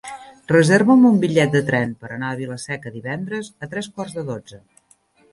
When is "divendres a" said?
2.95-3.69